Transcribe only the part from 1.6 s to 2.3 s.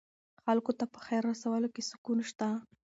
کې سکون